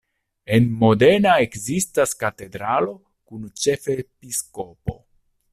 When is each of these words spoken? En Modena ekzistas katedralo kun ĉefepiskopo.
En 0.55 0.63
Modena 0.83 1.33
ekzistas 1.49 2.17
katedralo 2.25 2.97
kun 3.27 3.47
ĉefepiskopo. 3.67 5.01